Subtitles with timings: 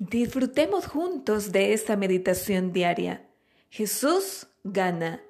[0.00, 3.28] Disfrutemos juntos de esta meditación diaria.
[3.68, 5.22] Jesús gana.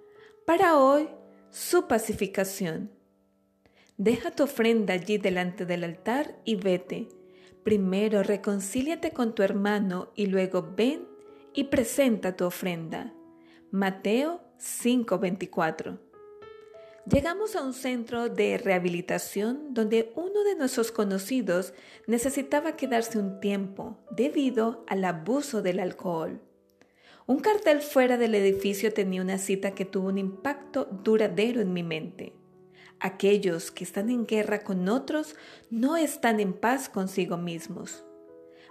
[0.46, 1.08] Para hoy,
[1.50, 2.92] su pacificación.
[3.96, 7.08] Deja tu ofrenda allí delante del altar y vete.
[7.64, 11.04] Primero reconcíliate con tu hermano y luego ven
[11.52, 13.12] y presenta tu ofrenda.
[13.72, 16.09] Mateo 5:24
[17.10, 21.74] Llegamos a un centro de rehabilitación donde uno de nuestros conocidos
[22.06, 26.40] necesitaba quedarse un tiempo debido al abuso del alcohol.
[27.26, 31.82] Un cartel fuera del edificio tenía una cita que tuvo un impacto duradero en mi
[31.82, 32.32] mente.
[33.00, 35.34] Aquellos que están en guerra con otros
[35.68, 38.04] no están en paz consigo mismos.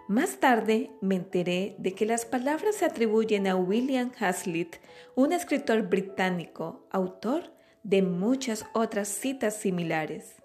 [0.08, 4.78] Más tarde me enteré de que las palabras se atribuyen a William Hazlitt,
[5.16, 10.36] un escritor británico, autor de muchas otras citas similares.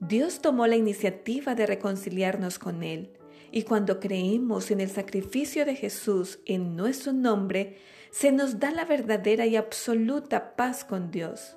[0.00, 3.12] Dios tomó la iniciativa de reconciliarnos con Él,
[3.50, 7.78] y cuando creemos en el sacrificio de Jesús en nuestro nombre,
[8.10, 11.56] se nos da la verdadera y absoluta paz con Dios.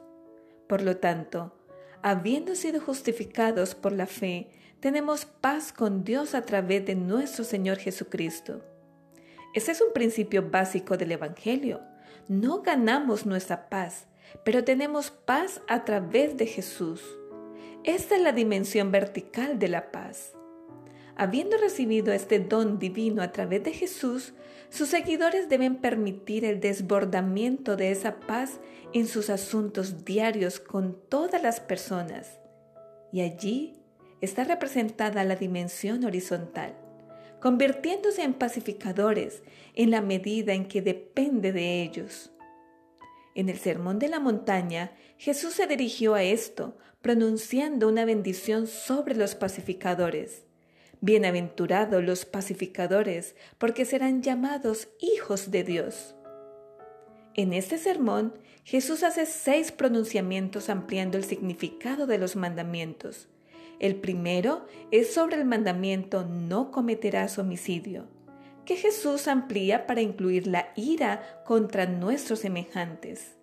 [0.68, 1.58] Por lo tanto,
[2.02, 7.78] habiendo sido justificados por la fe, tenemos paz con Dios a través de nuestro Señor
[7.78, 8.62] Jesucristo.
[9.54, 11.82] Ese es un principio básico del Evangelio
[12.28, 14.08] no ganamos nuestra paz,
[14.44, 17.02] pero tenemos paz a través de Jesús.
[17.84, 20.34] Esta es la dimensión vertical de la paz.
[21.16, 24.34] Habiendo recibido este don divino a través de Jesús,
[24.70, 28.60] sus seguidores deben permitir el desbordamiento de esa paz
[28.94, 32.40] en sus asuntos diarios con todas las personas.
[33.14, 33.78] Y allí
[34.20, 36.76] está representada la dimensión horizontal
[37.46, 39.44] convirtiéndose en pacificadores
[39.76, 42.32] en la medida en que depende de ellos.
[43.36, 49.14] En el Sermón de la Montaña, Jesús se dirigió a esto, pronunciando una bendición sobre
[49.14, 50.42] los pacificadores.
[51.02, 56.16] Bienaventurados los pacificadores, porque serán llamados hijos de Dios.
[57.36, 63.30] En este sermón, Jesús hace seis pronunciamientos ampliando el significado de los mandamientos.
[63.80, 68.08] El primero es sobre el mandamiento no cometerás homicidio,
[68.66, 73.36] que Jesús amplía para incluir la ira contra nuestros semejantes.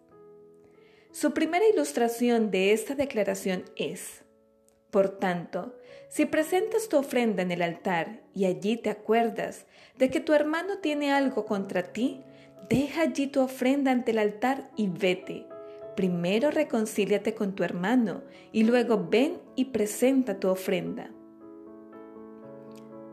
[1.10, 4.24] Su primera ilustración de esta declaración es,
[4.90, 5.76] por tanto,
[6.08, 9.66] si presentas tu ofrenda en el altar y allí te acuerdas
[9.98, 12.22] de que tu hermano tiene algo contra ti,
[12.68, 15.46] deja allí tu ofrenda ante el altar y vete
[15.96, 21.10] Primero reconcíliate con tu hermano y luego ven y presenta tu ofrenda.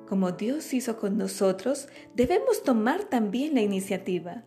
[0.07, 4.43] Como Dios hizo con nosotros, debemos tomar también la iniciativa.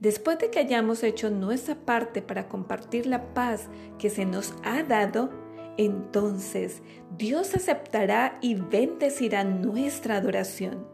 [0.00, 3.68] Después de que hayamos hecho nuestra parte para compartir la paz
[3.98, 5.30] que se nos ha dado,
[5.76, 6.82] entonces
[7.16, 10.88] Dios aceptará y bendecirá nuestra adoración.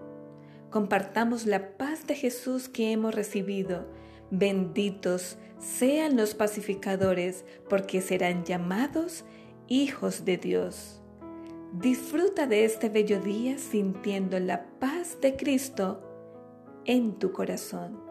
[0.70, 3.86] Compartamos la paz de Jesús que hemos recibido
[4.30, 9.24] Benditos sean los pacificadores, porque serán llamados
[9.68, 11.00] hijos de Dios.
[11.72, 16.02] Disfruta de este bello día sintiendo la paz de Cristo
[16.84, 18.05] en tu corazón.